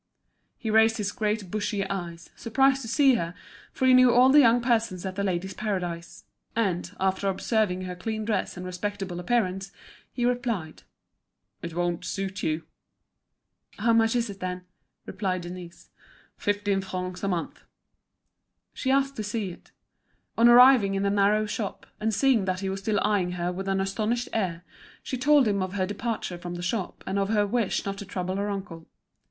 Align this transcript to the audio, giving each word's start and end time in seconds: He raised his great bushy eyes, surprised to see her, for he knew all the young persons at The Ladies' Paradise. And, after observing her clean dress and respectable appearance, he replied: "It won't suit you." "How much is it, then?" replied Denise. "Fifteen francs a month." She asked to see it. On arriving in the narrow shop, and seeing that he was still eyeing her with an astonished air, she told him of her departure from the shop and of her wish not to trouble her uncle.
He 0.57 0.71
raised 0.71 0.97
his 0.97 1.11
great 1.11 1.51
bushy 1.51 1.87
eyes, 1.87 2.31
surprised 2.35 2.81
to 2.81 2.87
see 2.87 3.13
her, 3.13 3.35
for 3.71 3.85
he 3.85 3.93
knew 3.93 4.11
all 4.11 4.29
the 4.29 4.39
young 4.39 4.59
persons 4.59 5.05
at 5.05 5.15
The 5.15 5.23
Ladies' 5.23 5.53
Paradise. 5.53 6.23
And, 6.55 6.89
after 6.99 7.27
observing 7.29 7.81
her 7.83 7.95
clean 7.95 8.25
dress 8.25 8.57
and 8.57 8.65
respectable 8.65 9.19
appearance, 9.19 9.71
he 10.11 10.25
replied: 10.25 10.81
"It 11.61 11.75
won't 11.75 12.03
suit 12.03 12.41
you." 12.41 12.63
"How 13.77 13.93
much 13.93 14.15
is 14.15 14.27
it, 14.31 14.39
then?" 14.39 14.65
replied 15.05 15.41
Denise. 15.41 15.91
"Fifteen 16.35 16.81
francs 16.81 17.21
a 17.21 17.27
month." 17.27 17.61
She 18.73 18.89
asked 18.89 19.15
to 19.17 19.23
see 19.23 19.51
it. 19.51 19.71
On 20.35 20.47
arriving 20.47 20.95
in 20.95 21.03
the 21.03 21.11
narrow 21.11 21.45
shop, 21.45 21.85
and 21.99 22.11
seeing 22.11 22.45
that 22.45 22.61
he 22.61 22.69
was 22.69 22.79
still 22.79 22.99
eyeing 23.03 23.33
her 23.33 23.51
with 23.51 23.67
an 23.67 23.79
astonished 23.79 24.29
air, 24.33 24.63
she 25.03 25.15
told 25.15 25.47
him 25.47 25.61
of 25.61 25.73
her 25.73 25.85
departure 25.85 26.39
from 26.39 26.55
the 26.55 26.63
shop 26.63 27.03
and 27.05 27.19
of 27.19 27.29
her 27.29 27.45
wish 27.45 27.85
not 27.85 27.99
to 27.99 28.05
trouble 28.07 28.37
her 28.37 28.49
uncle. 28.49 28.87